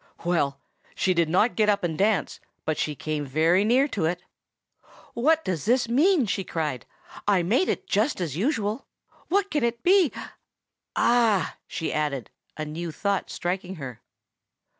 Well, 0.25 0.59
she 0.95 1.13
did 1.13 1.29
not 1.29 1.55
get 1.55 1.69
up 1.69 1.83
and 1.83 1.95
dance, 1.95 2.39
but 2.65 2.79
she 2.79 2.95
came 2.95 3.23
very 3.23 3.63
near 3.63 3.85
it. 3.95 4.23
"What 5.13 5.45
does 5.45 5.65
this 5.65 5.87
mean?" 5.87 6.25
she 6.25 6.43
cried. 6.43 6.87
"I 7.27 7.43
made 7.43 7.69
it 7.69 7.85
just 7.85 8.19
as 8.19 8.35
usual. 8.35 8.87
What 9.27 9.51
can 9.51 9.63
it 9.63 9.83
be? 9.83 10.11
Ah!" 10.95 11.57
she 11.67 11.93
added, 11.93 12.31
a 12.57 12.65
new 12.65 12.91
thought 12.91 13.29
striking 13.29 13.75
her. 13.75 14.01